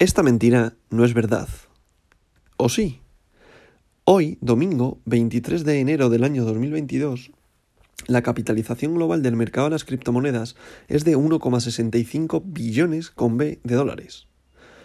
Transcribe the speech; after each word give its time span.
Esta 0.00 0.22
mentira 0.22 0.72
no 0.88 1.04
es 1.04 1.12
verdad. 1.12 1.46
¿O 2.56 2.70
sí? 2.70 3.00
Hoy, 4.04 4.38
domingo 4.40 4.98
23 5.04 5.62
de 5.62 5.78
enero 5.78 6.08
del 6.08 6.24
año 6.24 6.46
2022, 6.46 7.32
la 8.06 8.22
capitalización 8.22 8.94
global 8.94 9.22
del 9.22 9.36
mercado 9.36 9.66
de 9.66 9.72
las 9.72 9.84
criptomonedas 9.84 10.56
es 10.88 11.04
de 11.04 11.18
1,65 11.18 12.42
billones 12.46 13.10
con 13.10 13.36
B 13.36 13.60
de 13.62 13.74
dólares, 13.74 14.26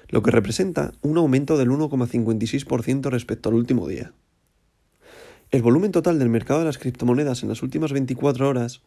lo 0.10 0.22
que 0.22 0.32
representa 0.32 0.92
un 1.02 1.18
aumento 1.18 1.58
del 1.58 1.70
1,56% 1.70 3.10
respecto 3.10 3.48
al 3.48 3.56
último 3.56 3.88
día. 3.88 4.12
El 5.50 5.62
volumen 5.62 5.94
total 5.94 6.20
del 6.20 6.28
mercado 6.28 6.60
de 6.60 6.66
las 6.66 6.78
criptomonedas 6.78 7.42
en 7.42 7.48
las 7.48 7.64
últimas 7.64 7.94
24 7.94 8.50
horas 8.50 8.82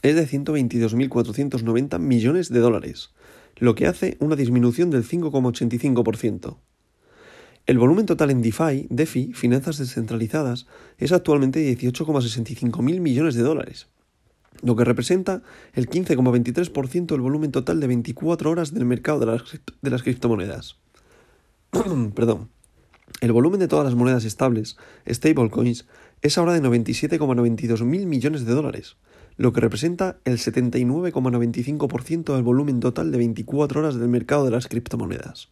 es 0.00 0.14
de 0.16 0.26
122.490 0.26 1.98
millones 1.98 2.48
de 2.48 2.60
dólares, 2.60 3.10
lo 3.58 3.74
que 3.74 3.86
hace 3.86 4.16
una 4.20 4.36
disminución 4.36 4.90
del 4.90 5.04
5,85%. 5.04 6.56
El 7.66 7.78
volumen 7.78 8.06
total 8.06 8.30
en 8.30 8.40
DeFi, 8.40 8.86
DeFi, 8.88 9.34
finanzas 9.34 9.76
descentralizadas, 9.78 10.66
es 10.96 11.12
actualmente 11.12 11.60
de 11.60 11.76
18,65 11.76 12.82
mil 12.82 13.00
millones 13.00 13.34
de 13.34 13.42
dólares, 13.42 13.88
lo 14.62 14.74
que 14.74 14.84
representa 14.84 15.42
el 15.74 15.88
15,23% 15.88 17.06
del 17.06 17.20
volumen 17.20 17.52
total 17.52 17.80
de 17.80 17.86
24 17.86 18.50
horas 18.50 18.72
del 18.72 18.86
mercado 18.86 19.20
de 19.20 19.26
las, 19.26 19.42
de 19.82 19.90
las 19.90 20.02
criptomonedas. 20.02 20.78
Perdón. 22.14 22.48
El 23.20 23.32
volumen 23.32 23.58
de 23.58 23.68
todas 23.68 23.84
las 23.84 23.94
monedas 23.94 24.24
estables, 24.24 24.76
stablecoins, 25.06 25.86
es 26.22 26.38
ahora 26.38 26.52
de 26.52 26.62
97,92 26.62 27.84
mil 27.84 28.06
millones 28.06 28.44
de 28.44 28.52
dólares, 28.52 28.96
lo 29.38 29.54
que 29.54 29.60
representa 29.60 30.18
el 30.24 30.38
79,95% 30.38 32.34
del 32.34 32.42
volumen 32.42 32.80
total 32.80 33.12
de 33.12 33.18
24 33.18 33.80
horas 33.80 33.94
del 33.94 34.08
mercado 34.08 34.44
de 34.44 34.50
las 34.50 34.66
criptomonedas. 34.66 35.50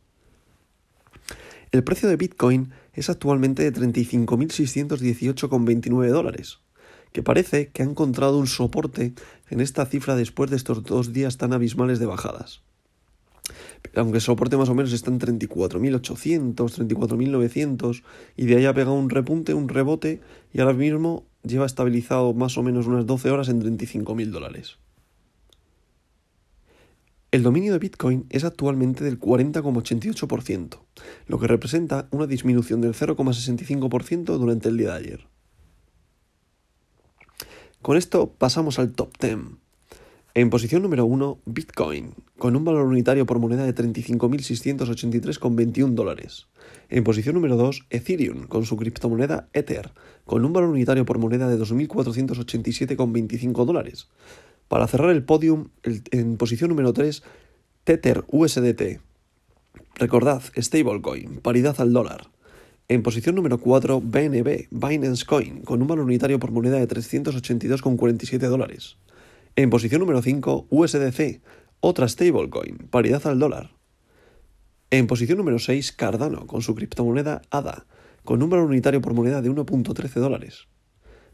El 1.70 1.84
precio 1.84 2.08
de 2.08 2.16
Bitcoin 2.16 2.72
es 2.92 3.10
actualmente 3.10 3.62
de 3.62 3.72
35.618,29 3.72 6.08
dólares, 6.08 6.58
que 7.12 7.22
parece 7.22 7.68
que 7.68 7.82
ha 7.82 7.86
encontrado 7.86 8.38
un 8.38 8.48
soporte 8.48 9.14
en 9.50 9.60
esta 9.60 9.86
cifra 9.86 10.16
después 10.16 10.50
de 10.50 10.56
estos 10.56 10.82
dos 10.82 11.12
días 11.12 11.36
tan 11.36 11.52
abismales 11.52 12.00
de 12.00 12.06
bajadas. 12.06 12.62
Aunque 13.94 14.18
el 14.18 14.22
soporte 14.22 14.56
más 14.56 14.68
o 14.68 14.74
menos 14.74 14.92
está 14.92 15.12
en 15.12 15.20
34.800, 15.20 16.56
34.900 16.56 18.02
y 18.36 18.46
de 18.46 18.56
ahí 18.56 18.66
ha 18.66 18.74
pegado 18.74 18.94
un 18.94 19.10
repunte, 19.10 19.54
un 19.54 19.68
rebote 19.68 20.20
y 20.52 20.58
ahora 20.60 20.72
mismo 20.72 21.24
lleva 21.46 21.66
estabilizado 21.66 22.34
más 22.34 22.58
o 22.58 22.62
menos 22.62 22.86
unas 22.86 23.06
12 23.06 23.30
horas 23.30 23.48
en 23.48 23.60
35.000 23.62 24.30
dólares. 24.30 24.78
El 27.32 27.42
dominio 27.42 27.72
de 27.72 27.78
Bitcoin 27.78 28.26
es 28.30 28.44
actualmente 28.44 29.04
del 29.04 29.18
40,88%, 29.20 30.78
lo 31.26 31.38
que 31.38 31.46
representa 31.46 32.08
una 32.10 32.26
disminución 32.26 32.80
del 32.80 32.94
0,65% 32.94 34.38
durante 34.38 34.68
el 34.68 34.76
día 34.78 34.92
de 34.92 34.98
ayer. 34.98 35.28
Con 37.82 37.96
esto 37.96 38.32
pasamos 38.32 38.78
al 38.78 38.92
top 38.92 39.12
10. 39.20 39.36
En 40.36 40.50
posición 40.50 40.82
número 40.82 41.06
1, 41.06 41.40
Bitcoin, 41.46 42.12
con 42.36 42.56
un 42.56 42.64
valor 42.66 42.84
unitario 42.84 43.24
por 43.24 43.38
moneda 43.38 43.64
de 43.64 43.74
35.683,21 43.74 45.94
dólares. 45.94 46.48
En 46.90 47.04
posición 47.04 47.36
número 47.36 47.56
2, 47.56 47.86
Ethereum, 47.88 48.42
con 48.42 48.66
su 48.66 48.76
criptomoneda 48.76 49.48
Ether, 49.54 49.92
con 50.26 50.44
un 50.44 50.52
valor 50.52 50.68
unitario 50.68 51.06
por 51.06 51.18
moneda 51.18 51.48
de 51.48 51.58
2.487,25 51.58 53.64
dólares. 53.64 54.08
Para 54.68 54.86
cerrar 54.86 55.08
el 55.08 55.24
podium, 55.24 55.68
en 56.10 56.36
posición 56.36 56.68
número 56.68 56.92
3, 56.92 57.22
Tether 57.84 58.24
USDT. 58.28 59.00
Recordad, 59.94 60.42
stablecoin, 60.54 61.40
paridad 61.40 61.80
al 61.80 61.94
dólar. 61.94 62.28
En 62.88 63.02
posición 63.02 63.36
número 63.36 63.56
4, 63.56 64.02
BNB, 64.02 64.68
Binance 64.70 65.24
Coin, 65.24 65.62
con 65.62 65.80
un 65.80 65.88
valor 65.88 66.04
unitario 66.04 66.38
por 66.38 66.50
moneda 66.50 66.76
de 66.76 66.86
382,47 66.86 68.50
dólares. 68.50 68.98
En 69.58 69.70
posición 69.70 70.00
número 70.00 70.20
5, 70.20 70.66
USDC, 70.68 71.40
otra 71.80 72.06
stablecoin, 72.06 72.76
paridad 72.90 73.26
al 73.26 73.38
dólar. 73.38 73.70
En 74.90 75.06
posición 75.06 75.38
número 75.38 75.58
6, 75.58 75.92
Cardano, 75.92 76.46
con 76.46 76.60
su 76.60 76.74
criptomoneda 76.74 77.40
ADA, 77.48 77.86
con 78.22 78.46
valor 78.50 78.66
unitario 78.66 79.00
por 79.00 79.14
moneda 79.14 79.40
de 79.40 79.50
1.13 79.50 80.20
dólares, 80.20 80.68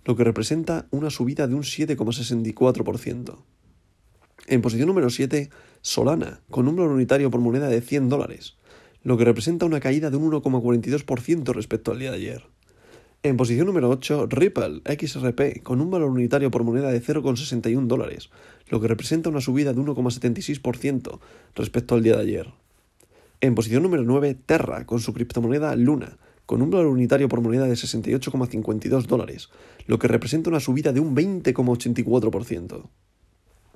lo 0.04 0.14
que 0.14 0.22
representa 0.22 0.86
una 0.92 1.10
subida 1.10 1.48
de 1.48 1.56
un 1.56 1.64
7,64%. 1.64 3.38
En 4.46 4.62
posición 4.62 4.86
número 4.86 5.10
7, 5.10 5.50
Solana, 5.80 6.42
con 6.48 6.66
valor 6.76 6.92
unitario 6.92 7.28
por 7.28 7.40
moneda 7.40 7.68
de 7.68 7.80
100 7.80 8.08
dólares, 8.08 8.56
lo 9.02 9.18
que 9.18 9.24
representa 9.24 9.66
una 9.66 9.80
caída 9.80 10.10
de 10.10 10.16
un 10.16 10.30
1,42% 10.30 11.52
respecto 11.52 11.90
al 11.90 11.98
día 11.98 12.12
de 12.12 12.18
ayer. 12.18 12.51
En 13.24 13.36
posición 13.36 13.66
número 13.68 13.88
8, 13.88 14.26
Ripple 14.30 14.82
XRP, 14.84 15.62
con 15.62 15.80
un 15.80 15.92
valor 15.92 16.10
unitario 16.10 16.50
por 16.50 16.64
moneda 16.64 16.90
de 16.90 17.00
0,61 17.00 17.86
dólares, 17.86 18.30
lo 18.66 18.80
que 18.80 18.88
representa 18.88 19.30
una 19.30 19.40
subida 19.40 19.72
de 19.72 19.80
1,76% 19.80 21.20
respecto 21.54 21.94
al 21.94 22.02
día 22.02 22.16
de 22.16 22.22
ayer. 22.22 22.52
En 23.40 23.54
posición 23.54 23.84
número 23.84 24.02
9, 24.02 24.36
Terra, 24.44 24.86
con 24.86 24.98
su 24.98 25.14
criptomoneda 25.14 25.76
Luna, 25.76 26.18
con 26.46 26.62
un 26.62 26.70
valor 26.70 26.88
unitario 26.88 27.28
por 27.28 27.40
moneda 27.42 27.66
de 27.66 27.74
68,52 27.74 29.06
dólares, 29.06 29.50
lo 29.86 30.00
que 30.00 30.08
representa 30.08 30.50
una 30.50 30.58
subida 30.58 30.92
de 30.92 30.98
un 30.98 31.14
20,84%. 31.14 32.88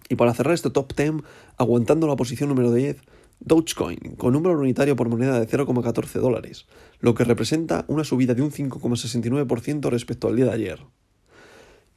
Y 0.09 0.17
para 0.17 0.35
cerrar 0.35 0.55
este 0.55 0.71
top 0.71 0.93
10, 0.93 1.23
aguantando 1.57 2.09
la 2.09 2.17
posición 2.17 2.49
número 2.49 2.73
10, 2.73 2.97
Dogecoin, 3.41 4.17
con 4.17 4.35
un 4.35 4.43
valor 4.43 4.59
unitario 4.59 4.97
por 4.97 5.09
moneda 5.09 5.39
de 5.39 5.49
0,14 5.49 6.21
dólares, 6.21 6.67
lo 7.01 7.15
que 7.15 7.25
representa 7.25 7.85
una 7.89 8.05
subida 8.05 8.35
de 8.35 8.43
un 8.43 8.51
5,69% 8.51 9.91
respecto 9.91 10.29
al 10.29 10.37
día 10.37 10.47
de 10.47 10.53
ayer. 10.53 10.81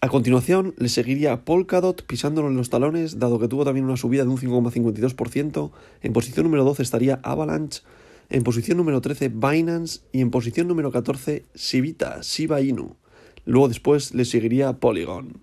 A 0.01 0.07
continuación 0.07 0.75
le 0.77 0.88
seguiría 0.88 1.44
Polkadot 1.44 2.05
pisándolo 2.05 2.47
en 2.47 2.55
los 2.55 2.69
talones, 2.69 3.19
dado 3.19 3.38
que 3.38 3.50
tuvo 3.50 3.66
también 3.66 3.85
una 3.85 3.97
subida 3.97 4.23
de 4.23 4.29
un 4.29 4.38
5,52%. 4.38 5.72
En 6.01 6.13
posición 6.13 6.45
número 6.45 6.63
12 6.63 6.83
estaría 6.83 7.19
Avalanche. 7.22 7.81
En 8.29 8.44
posición 8.44 8.77
número 8.77 9.01
13 9.01 9.27
Binance. 9.27 10.00
Y 10.13 10.21
en 10.21 10.31
posición 10.31 10.69
número 10.69 10.89
14 10.89 11.47
Shibita, 11.53 12.21
Shiba 12.21 12.61
Inu. 12.61 12.95
Luego 13.44 13.67
después 13.67 14.13
le 14.13 14.23
seguiría 14.23 14.79
Polygon. 14.79 15.41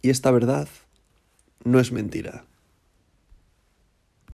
Y 0.00 0.10
esta 0.10 0.30
verdad 0.30 0.68
no 1.64 1.80
es 1.80 1.90
mentira. 1.90 2.44